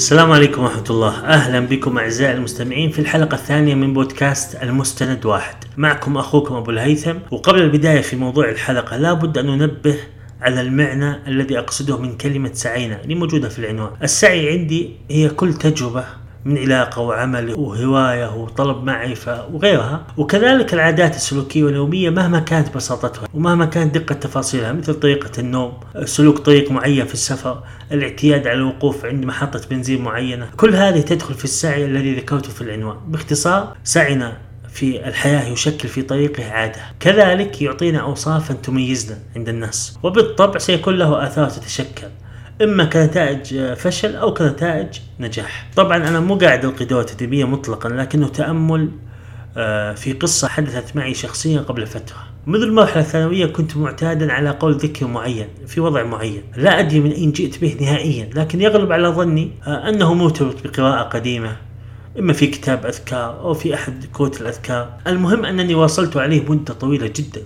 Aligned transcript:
السلام 0.00 0.32
عليكم 0.32 0.62
ورحمة 0.62 0.84
الله. 0.90 1.24
أهلا 1.26 1.60
بكم 1.60 1.98
أعزائي 1.98 2.32
المستمعين 2.32 2.90
في 2.90 2.98
الحلقة 2.98 3.34
الثانية 3.34 3.74
من 3.74 3.92
بودكاست 3.92 4.62
المستند 4.62 5.26
واحد. 5.26 5.54
معكم 5.76 6.16
أخوكم 6.16 6.54
أبو 6.54 6.70
الهيثم. 6.70 7.14
وقبل 7.30 7.62
البداية 7.62 8.00
في 8.00 8.16
موضوع 8.16 8.48
الحلقة 8.48 8.96
لابد 8.96 9.38
أن 9.38 9.46
ننبه 9.46 9.96
على 10.40 10.60
المعنى 10.60 11.28
الذي 11.28 11.58
أقصده 11.58 11.98
من 11.98 12.16
كلمة 12.16 12.50
سعينا 12.52 13.02
اللي 13.02 13.14
موجودة 13.14 13.48
في 13.48 13.58
العنوان. 13.58 13.90
السعي 14.02 14.50
عندي 14.50 14.90
هي 15.10 15.28
كل 15.28 15.54
تجربة 15.54 16.04
من 16.44 16.58
علاقة 16.58 17.02
وعمل 17.02 17.54
وهواية 17.54 18.34
وطلب 18.36 18.84
معرفة 18.84 19.46
وغيرها. 19.46 20.06
وكذلك 20.16 20.74
العادات 20.74 21.16
السلوكية 21.16 21.64
واليومية 21.64 22.10
مهما 22.10 22.40
كانت 22.40 22.76
بساطتها 22.76 23.28
ومهما 23.34 23.64
كانت 23.64 23.98
دقة 23.98 24.14
تفاصيلها 24.14 24.72
مثل 24.72 24.94
طريقة 24.94 25.40
النوم 25.40 25.72
سلوك 26.04 26.38
طريق 26.38 26.70
معين 26.70 27.06
في 27.06 27.14
السفر 27.14 27.62
الاعتياد 27.92 28.46
على 28.46 28.58
الوقوف 28.58 29.04
عند 29.04 29.24
محطة 29.24 29.60
بنزين 29.70 30.02
معينة. 30.02 30.50
كل 30.56 30.74
هذه 30.74 31.00
تدخل 31.00 31.34
في 31.34 31.44
السعي 31.44 31.84
الذي 31.84 32.14
ذكرته 32.14 32.50
في 32.50 32.60
العنوان. 32.60 32.96
باختصار 33.08 33.76
سعينا 33.84 34.36
في 34.72 35.08
الحياة 35.08 35.48
يشكل 35.48 35.88
في 35.88 36.02
طريقه 36.02 36.50
عادة. 36.52 36.80
كذلك 37.00 37.62
يعطينا 37.62 37.98
أوصافا 37.98 38.54
تميزنا 38.54 39.18
عند 39.36 39.48
الناس 39.48 39.98
وبالطبع 40.02 40.58
سيكون 40.58 40.96
له 40.96 41.26
آثار 41.26 41.50
تتشكل. 41.50 42.08
إما 42.62 42.84
كنتائج 42.84 43.74
فشل 43.74 44.16
أو 44.16 44.34
كنتائج 44.34 44.86
نجاح. 45.20 45.66
طبعا 45.76 45.96
أنا 45.96 46.20
مو 46.20 46.34
قاعد 46.34 46.64
القي 46.64 46.84
دور 46.84 47.02
تدريبيه 47.02 47.44
مطلقا 47.44 47.88
لكنه 47.88 48.28
تأمل 48.28 48.90
آه، 49.56 49.94
في 49.94 50.12
قصة 50.12 50.48
حدثت 50.48 50.96
معي 50.96 51.14
شخصيا 51.14 51.60
قبل 51.60 51.86
فترة. 51.86 52.16
منذ 52.46 52.62
المرحلة 52.62 53.02
الثانوية 53.02 53.46
كنت 53.46 53.76
معتادا 53.76 54.32
على 54.32 54.50
قول 54.50 54.74
ذكر 54.74 55.06
معين 55.06 55.48
في 55.66 55.80
وضع 55.80 56.02
معين. 56.02 56.42
لا 56.56 56.80
أدري 56.80 57.00
من 57.00 57.10
أين 57.10 57.32
جئت 57.32 57.60
به 57.60 57.76
نهائيا 57.80 58.30
لكن 58.34 58.60
يغلب 58.60 58.92
على 58.92 59.08
ظني 59.08 59.50
آه، 59.66 59.88
أنه 59.88 60.14
مرتبط 60.14 60.56
بقراءة 60.64 61.02
قديمة 61.02 61.56
إما 62.18 62.32
في 62.32 62.46
كتاب 62.46 62.86
أذكار 62.86 63.40
أو 63.40 63.54
في 63.54 63.74
أحد 63.74 64.04
كروت 64.12 64.40
الأذكار. 64.40 64.92
المهم 65.06 65.44
أنني 65.44 65.74
واصلت 65.74 66.16
عليه 66.16 66.50
مدة 66.50 66.74
طويلة 66.74 67.06
جدا 67.06 67.42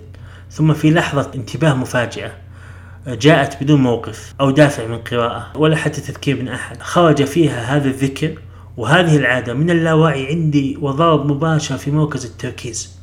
ثم 0.51 0.73
في 0.73 0.91
لحظة 0.91 1.31
انتباه 1.35 1.73
مفاجئة. 1.73 2.44
جاءت 3.07 3.63
بدون 3.63 3.81
موقف 3.81 4.33
أو 4.41 4.51
دافع 4.51 4.87
من 4.87 4.97
قراءة 4.97 5.57
ولا 5.57 5.75
حتى 5.75 6.01
تذكير 6.01 6.41
من 6.41 6.47
أحد. 6.47 6.81
خرج 6.81 7.23
فيها 7.23 7.77
هذا 7.77 7.87
الذكر 7.87 8.39
وهذه 8.77 9.17
العادة 9.17 9.53
من 9.53 9.69
اللاوعي 9.69 10.27
عندي 10.27 10.77
وضرب 10.81 11.31
مباشر 11.31 11.77
في 11.77 11.91
مركز 11.91 12.25
التركيز. 12.25 12.94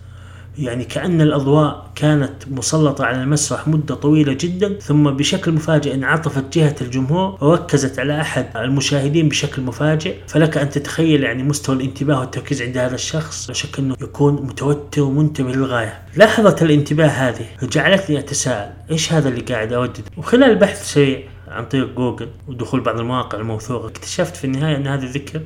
يعني 0.59 0.85
كأن 0.85 1.21
الأضواء 1.21 1.91
كانت 1.95 2.49
مسلطة 2.51 3.05
على 3.05 3.23
المسرح 3.23 3.69
مدة 3.69 3.95
طويلة 3.95 4.33
جدا 4.33 4.79
ثم 4.79 5.11
بشكل 5.11 5.53
مفاجئ 5.53 5.95
انعطفت 5.95 6.59
جهة 6.59 6.77
الجمهور 6.81 7.39
وركزت 7.45 7.99
على 7.99 8.21
أحد 8.21 8.47
المشاهدين 8.57 9.29
بشكل 9.29 9.63
مفاجئ. 9.63 10.17
فلك 10.27 10.59
أن 10.59 10.71
تتخيل 10.71 11.23
يعني 11.23 11.43
مستوى 11.43 11.77
الانتباه 11.77 12.21
والتركيز 12.21 12.63
عند 12.63 12.79
هذا 12.79 12.95
الشخص 12.95 13.49
لا 13.49 13.55
شك 13.55 13.79
أنه 13.79 13.97
يكون 14.03 14.35
متوتر 14.35 15.03
ومنتبه 15.03 15.53
للغاية. 15.53 16.03
لحظة 16.17 16.57
الانتباه 16.63 17.07
هذه 17.07 17.47
جعلتني 17.63 18.19
أتساءل 18.19 18.73
إيش 18.91 19.13
هذا 19.13 19.29
اللي 19.29 19.41
قاعد 19.41 19.73
أردد 19.73 20.09
وخلال 20.17 20.57
بحث 20.57 20.93
سريع 20.93 21.21
عن 21.49 21.65
طريق 21.65 21.95
جوجل 21.97 22.29
ودخول 22.49 22.81
بعض 22.81 22.99
المواقع 22.99 23.39
الموثوقة 23.39 23.89
اكتشفت 23.89 24.37
في 24.37 24.45
النهاية 24.45 24.77
أن 24.77 24.87
هذا 24.87 25.05
الذكر 25.05 25.41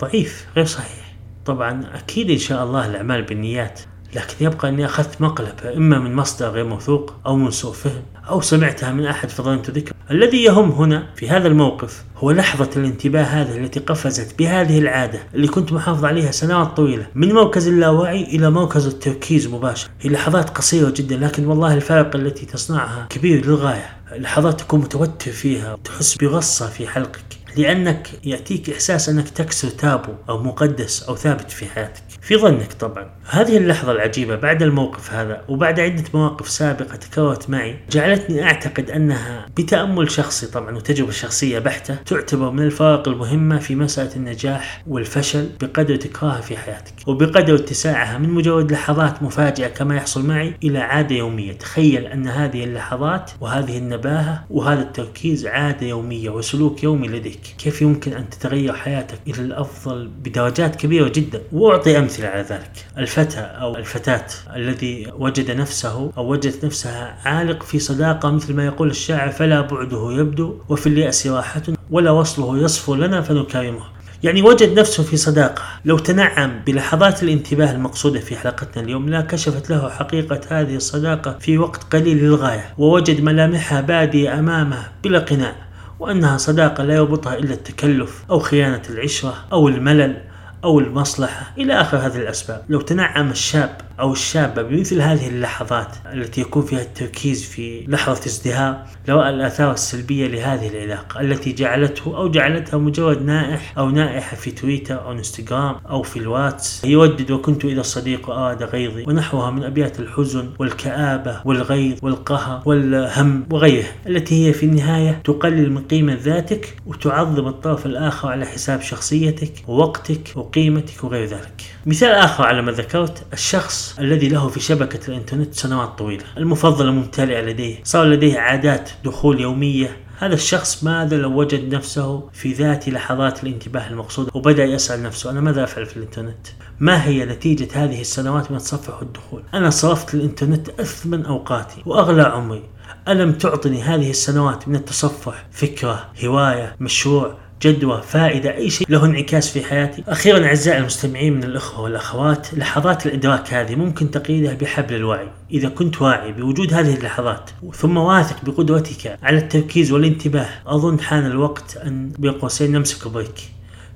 ضعيف 0.00 0.46
غير 0.56 0.64
صحيح. 0.64 1.14
طبعا 1.44 1.84
أكيد 1.94 2.30
إن 2.30 2.38
شاء 2.38 2.64
الله 2.64 2.86
الأعمال 2.86 3.22
بالنيات 3.22 3.80
لكن 4.14 4.44
يبقى 4.44 4.68
أني 4.68 4.84
أخذت 4.84 5.20
مقلب 5.20 5.54
إما 5.76 5.98
من 5.98 6.14
مصدر 6.14 6.48
غير 6.48 6.64
موثوق 6.64 7.14
أو 7.26 7.36
من 7.36 7.50
سوء 7.50 7.72
فهم 7.72 8.02
أو 8.28 8.40
سمعتها 8.40 8.92
من 8.92 9.06
أحد 9.06 9.28
فظننت 9.28 9.70
ذكر 9.70 9.92
الذي 10.10 10.44
يهم 10.44 10.70
هنا 10.70 11.06
في 11.16 11.28
هذا 11.28 11.48
الموقف 11.48 12.04
هو 12.16 12.30
لحظة 12.30 12.70
الانتباه 12.76 13.22
هذه 13.22 13.56
التي 13.56 13.80
قفزت 13.80 14.38
بهذه 14.38 14.78
العادة 14.78 15.18
اللي 15.34 15.48
كنت 15.48 15.72
محافظ 15.72 16.04
عليها 16.04 16.30
سنوات 16.30 16.76
طويلة 16.76 17.06
من 17.14 17.32
مركز 17.32 17.68
اللاوعي 17.68 18.22
إلى 18.22 18.50
مركز 18.50 18.86
التركيز 18.86 19.46
مباشر. 19.46 19.88
هي 20.00 20.10
لحظات 20.10 20.50
قصيرة 20.50 20.90
جدا 20.90 21.16
لكن 21.16 21.46
والله 21.46 21.74
الفارق 21.74 22.16
التي 22.16 22.46
تصنعها 22.46 23.06
كبير 23.10 23.46
للغاية. 23.46 23.96
لحظات 24.12 24.60
تكون 24.60 24.80
متوتر 24.80 25.30
فيها 25.30 25.72
وتحس 25.72 26.16
بغصة 26.16 26.66
في 26.66 26.86
حلقك. 26.86 27.41
لأنك 27.56 28.08
يأتيك 28.24 28.70
إحساس 28.70 29.08
أنك 29.08 29.28
تكسر 29.28 29.68
تابو 29.68 30.12
أو 30.28 30.42
مقدس 30.42 31.02
أو 31.02 31.16
ثابت 31.16 31.50
في 31.50 31.66
حياتك. 31.66 32.02
في 32.22 32.36
ظنك 32.36 32.72
طبعا. 32.72 33.10
هذه 33.30 33.56
اللحظة 33.56 33.92
العجيبة 33.92 34.36
بعد 34.36 34.62
الموقف 34.62 35.12
هذا 35.12 35.42
وبعد 35.48 35.80
عدة 35.80 36.04
مواقف 36.14 36.48
سابقة 36.48 36.96
تكررت 36.96 37.50
معي 37.50 37.76
جعلتني 37.90 38.42
أعتقد 38.42 38.90
أنها 38.90 39.46
بتأمل 39.56 40.10
شخصي 40.10 40.46
طبعا 40.46 40.76
وتجربة 40.76 41.10
شخصية 41.10 41.58
بحتة 41.58 41.94
تعتبر 41.94 42.50
من 42.50 42.62
الفوارق 42.62 43.08
المهمة 43.08 43.58
في 43.58 43.74
مسألة 43.74 44.16
النجاح 44.16 44.82
والفشل 44.86 45.48
بقدر 45.60 45.96
تكرارها 45.96 46.40
في 46.40 46.56
حياتك 46.56 46.92
وبقدر 47.06 47.54
اتساعها 47.54 48.18
من 48.18 48.30
مجرد 48.30 48.72
لحظات 48.72 49.22
مفاجئة 49.22 49.68
كما 49.68 49.96
يحصل 49.96 50.26
معي 50.26 50.54
إلى 50.64 50.78
عادة 50.78 51.16
يومية. 51.16 51.52
تخيل 51.52 52.06
أن 52.06 52.28
هذه 52.28 52.64
اللحظات 52.64 53.30
وهذه 53.40 53.78
النباهة 53.78 54.44
وهذا 54.50 54.82
التركيز 54.82 55.46
عادة 55.46 55.86
يومية 55.86 56.30
وسلوك 56.30 56.82
يومي 56.82 57.08
لديك. 57.08 57.41
كيف 57.58 57.82
يمكن 57.82 58.12
أن 58.12 58.30
تتغير 58.30 58.72
حياتك 58.72 59.18
إلى 59.26 59.42
الأفضل 59.42 60.08
بدرجات 60.08 60.76
كبيرة 60.76 61.08
جدا؟ 61.08 61.42
وأعطي 61.52 61.98
أمثلة 61.98 62.28
على 62.28 62.42
ذلك. 62.42 62.86
الفتى 62.98 63.40
أو 63.40 63.76
الفتاة 63.76 64.26
الذي 64.56 65.12
وجد 65.18 65.50
نفسه 65.50 66.12
أو 66.16 66.32
وجدت 66.32 66.64
نفسها 66.64 67.18
عالق 67.24 67.62
في 67.62 67.78
صداقة 67.78 68.30
مثل 68.30 68.54
ما 68.54 68.66
يقول 68.66 68.90
الشاعر 68.90 69.30
فلا 69.30 69.60
بعده 69.60 70.12
يبدو 70.12 70.58
وفي 70.68 70.86
اليأس 70.86 71.26
راحة 71.26 71.62
ولا 71.90 72.10
وصله 72.10 72.58
يصفو 72.58 72.94
لنا 72.94 73.20
فنكرمه. 73.20 73.82
يعني 74.22 74.42
وجد 74.42 74.78
نفسه 74.78 75.02
في 75.02 75.16
صداقة. 75.16 75.62
لو 75.84 75.98
تنعم 75.98 76.60
بلحظات 76.66 77.22
الانتباه 77.22 77.72
المقصودة 77.72 78.20
في 78.20 78.36
حلقتنا 78.36 78.82
اليوم 78.82 79.08
لا 79.08 79.20
كشفت 79.20 79.70
له 79.70 79.90
حقيقة 79.90 80.40
هذه 80.48 80.76
الصداقة 80.76 81.38
في 81.38 81.58
وقت 81.58 81.94
قليل 81.94 82.16
للغاية 82.16 82.74
ووجد 82.78 83.20
ملامحها 83.20 83.80
بادية 83.80 84.38
أمامه 84.38 84.86
بلا 85.04 85.18
قناع. 85.18 85.71
وأنها 86.02 86.36
صداقة 86.36 86.84
لا 86.84 86.94
يربطها 86.94 87.38
إلا 87.38 87.54
التكلف 87.54 88.24
أو 88.30 88.38
خيانة 88.38 88.82
العشرة 88.90 89.34
أو 89.52 89.68
الملل 89.68 90.16
أو 90.64 90.80
المصلحة 90.80 91.52
إلى 91.58 91.80
آخر 91.80 91.96
هذه 91.96 92.16
الأسباب. 92.16 92.64
لو 92.68 92.80
تنعم 92.80 93.30
الشاب 93.30 93.80
أو 94.00 94.12
الشابة 94.12 94.62
بمثل 94.62 95.00
هذه 95.00 95.28
اللحظات 95.28 95.96
التي 96.12 96.40
يكون 96.40 96.62
فيها 96.62 96.82
التركيز 96.82 97.44
في 97.44 97.84
لحظة 97.88 98.26
ازدهار 98.26 98.86
لو 99.08 99.22
الآثار 99.22 99.72
السلبية 99.72 100.26
لهذه 100.26 100.68
العلاقة 100.68 101.20
التي 101.20 101.52
جعلته 101.52 102.16
أو 102.16 102.30
جعلتها 102.30 102.78
مجرد 102.78 103.22
نائح 103.22 103.78
أو 103.78 103.90
نائحة 103.90 104.36
في 104.36 104.50
تويتر 104.50 105.04
أو 105.04 105.12
إنستغرام 105.12 105.76
أو 105.90 106.02
في 106.02 106.18
الواتس 106.18 106.84
يودد 106.84 107.30
وكنت 107.30 107.64
إذا 107.64 107.80
الصديق 107.80 108.30
أراد 108.30 108.62
غيظي 108.62 109.04
ونحوها 109.08 109.50
من 109.50 109.64
أبيات 109.64 110.00
الحزن 110.00 110.50
والكآبة 110.58 111.40
والغيظ 111.44 111.98
والقهر 112.02 112.62
والهم 112.66 113.46
وغيره 113.50 113.86
التي 114.06 114.48
هي 114.48 114.52
في 114.52 114.66
النهاية 114.66 115.20
تقلل 115.24 115.72
من 115.72 115.82
قيمة 115.82 116.14
ذاتك 116.14 116.76
وتعظم 116.86 117.48
الطرف 117.48 117.86
الآخر 117.86 118.28
على 118.28 118.46
حساب 118.46 118.80
شخصيتك 118.80 119.52
ووقتك 119.68 120.32
وقيمتك 120.34 121.04
وغير 121.04 121.24
ذلك. 121.24 121.62
مثال 121.86 122.12
آخر 122.12 122.46
على 122.46 122.62
ما 122.62 122.72
ذكرت 122.72 123.22
الشخص 123.32 123.98
الذي 123.98 124.28
له 124.28 124.48
في 124.48 124.60
شبكة 124.60 125.08
الإنترنت 125.08 125.54
سنوات 125.54 125.98
طويلة 125.98 126.24
المفضلة 126.36 126.90
ممتلئة 126.90 127.40
لديه 127.40 127.80
صار 127.84 128.04
لديه 128.04 128.38
عادات 128.38 128.90
دخول 129.04 129.40
يومية. 129.40 129.96
هذا 130.18 130.34
الشخص 130.34 130.84
ماذا 130.84 131.16
لو 131.16 131.40
وجد 131.40 131.74
نفسه 131.74 132.28
في 132.32 132.52
ذات 132.52 132.88
لحظات 132.88 133.44
الانتباه 133.44 133.88
المقصودة 133.90 134.30
وبدأ 134.34 134.64
يسأل 134.64 135.02
نفسه 135.02 135.30
أنا 135.30 135.40
ماذا 135.40 135.64
أفعل 135.64 135.86
في 135.86 135.96
الإنترنت؟ 135.96 136.46
ما 136.80 137.04
هي 137.04 137.24
نتيجة 137.24 137.68
هذه 137.74 138.00
السنوات 138.00 138.50
من 138.50 138.56
التصفح 138.56 138.98
والدخول 138.98 139.42
أنا 139.54 139.70
صرفت 139.70 140.14
للإنترنت 140.14 140.80
أثمن 140.80 141.26
أوقاتي 141.26 141.82
وأغلى 141.86 142.22
عمري. 142.22 142.62
ألم 143.08 143.32
تعطني 143.32 143.82
هذه 143.82 144.10
السنوات 144.10 144.68
من 144.68 144.76
التصفح 144.76 145.46
فكرة 145.52 146.08
هواية 146.24 146.76
مشروع 146.80 147.34
جدوى 147.62 148.02
فائدة 148.02 148.56
أي 148.56 148.70
شيء 148.70 148.86
له 148.90 149.04
انعكاس 149.04 149.50
في 149.50 149.64
حياتي. 149.64 150.04
أخيرا 150.08 150.46
أعزائي 150.46 150.78
المستمعين 150.78 151.32
من 151.32 151.44
الأخوة 151.44 151.80
والأخوات 151.80 152.54
لحظات 152.54 153.06
الإدراك 153.06 153.54
هذه 153.54 153.74
ممكن 153.74 154.10
تقييدها 154.10 154.54
بحبل 154.54 154.94
الوعي. 154.94 155.28
إذا 155.50 155.68
كنت 155.68 156.02
واعي 156.02 156.32
بوجود 156.32 156.74
هذه 156.74 156.94
اللحظات 156.94 157.50
ثم 157.74 157.96
واثق 157.96 158.44
بقدرتك 158.44 159.18
على 159.22 159.38
التركيز 159.38 159.92
والانتباه 159.92 160.48
أظن 160.66 161.00
حان 161.00 161.26
الوقت 161.26 161.76
أن 161.76 162.12
بين 162.18 162.32
قوسين 162.32 162.72
نمسك 162.72 163.08
بريك 163.08 163.40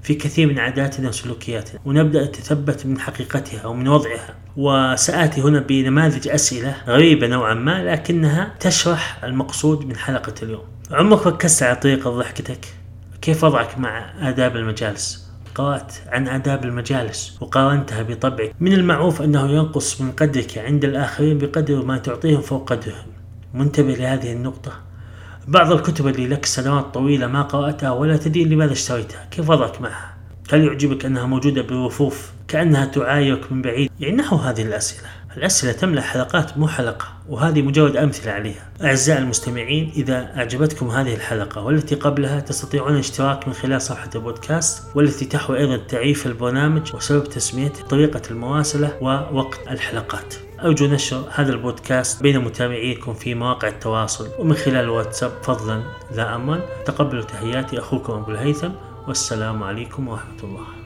في 0.02 0.14
كثير 0.14 0.46
من 0.46 0.58
عاداتنا 0.58 1.08
وسلوكياتنا 1.08 1.80
ونبدأ 1.84 2.24
نتثبت 2.24 2.86
من 2.86 2.98
حقيقتها 2.98 3.66
ومن 3.66 3.88
وضعها. 3.88 4.34
وسآتي 4.56 5.40
هنا 5.40 5.60
بنماذج 5.60 6.28
أسئلة 6.28 6.76
غريبة 6.86 7.26
نوعا 7.26 7.54
ما 7.54 7.84
لكنها 7.84 8.54
تشرح 8.60 9.24
المقصود 9.24 9.86
من 9.86 9.96
حلقة 9.96 10.34
اليوم. 10.42 10.64
عمرك 10.90 11.26
ركزت 11.26 11.62
على 11.62 11.76
طريقة 11.76 12.10
ضحكتك؟ 12.10 12.66
كيف 13.26 13.44
وضعك 13.44 13.78
مع 13.78 14.12
آداب 14.28 14.56
المجالس؟ 14.56 15.30
قرأت 15.54 15.92
عن 16.08 16.28
آداب 16.28 16.64
المجالس 16.64 17.38
وقارنتها 17.40 18.02
بطبعك 18.02 18.54
من 18.60 18.72
المعروف 18.72 19.22
أنه 19.22 19.50
ينقص 19.50 20.00
من 20.00 20.12
قدرك 20.12 20.58
عند 20.58 20.84
الآخرين 20.84 21.38
بقدر 21.38 21.84
ما 21.84 21.98
تعطيهم 21.98 22.40
فوق 22.40 22.72
قدرهم. 22.72 23.06
منتبه 23.54 23.94
لهذه 23.94 24.32
النقطة. 24.32 24.72
بعض 25.48 25.72
الكتب 25.72 26.06
اللي 26.06 26.28
لك 26.28 26.46
سنوات 26.46 26.94
طويلة 26.94 27.26
ما 27.26 27.42
قرأتها 27.42 27.90
ولا 27.90 28.16
تدري 28.16 28.44
لماذا 28.44 28.72
اشتريتها. 28.72 29.28
كيف 29.30 29.50
وضعك 29.50 29.80
معها؟ 29.80 30.16
هل 30.52 30.64
يعجبك 30.64 31.04
أنها 31.04 31.26
موجودة 31.26 31.62
برفوف 31.62 32.32
كأنها 32.48 32.84
تعايرك 32.84 33.52
من 33.52 33.62
بعيد. 33.62 33.90
يعني 34.00 34.16
نحو 34.16 34.36
هذه 34.36 34.62
الأسئلة. 34.62 35.08
الأسئلة 35.36 35.72
تملأ 35.72 36.00
حلقات 36.00 36.58
مو 36.58 36.68
حلقة 36.68 37.06
وهذه 37.28 37.62
مجرد 37.62 37.96
أمثلة 37.96 38.32
عليها. 38.32 38.68
أعزائي 38.84 39.18
المستمعين 39.18 39.92
إذا 39.96 40.36
أعجبتكم 40.36 40.88
هذه 40.90 41.14
الحلقة 41.14 41.62
والتي 41.62 41.94
قبلها 41.94 42.40
تستطيعون 42.40 42.94
الاشتراك 42.94 43.48
من 43.48 43.54
خلال 43.54 43.82
صفحة 43.82 44.10
البودكاست 44.14 44.96
والتي 44.96 45.24
تحوي 45.24 45.58
أيضا 45.58 45.76
تعريف 45.76 46.26
البرنامج 46.26 46.94
وسبب 46.94 47.24
تسميته 47.24 47.82
طريقة 47.82 48.22
المواصلة 48.30 48.96
ووقت 49.00 49.60
الحلقات. 49.70 50.34
أرجو 50.64 50.86
نشر 50.86 51.24
هذا 51.34 51.52
البودكاست 51.52 52.22
بين 52.22 52.38
متابعيكم 52.38 53.14
في 53.14 53.34
مواقع 53.34 53.68
التواصل 53.68 54.28
ومن 54.38 54.54
خلال 54.54 54.84
الواتساب 54.84 55.32
فضلا 55.42 55.82
لا 56.14 56.34
أمرا 56.34 56.60
تقبلوا 56.84 57.22
تحياتي 57.22 57.78
أخوكم 57.78 58.12
أبو 58.12 58.30
الهيثم. 58.30 58.70
والسلام 59.08 59.62
عليكم 59.62 60.08
ورحمة 60.08 60.42
الله. 60.42 60.85